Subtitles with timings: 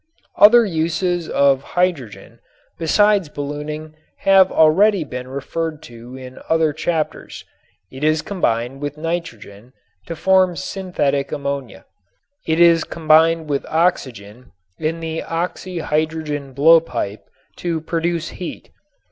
[0.35, 2.39] Other uses of hydrogen
[2.79, 7.45] besides ballooning have already been referred to in other chapters.
[7.91, 9.73] It is combined with nitrogen
[10.07, 11.85] to form synthetic ammonia.
[12.47, 17.21] It is combined with oxygen in the oxy hydrogen blowpipe
[17.57, 18.71] to produce heat.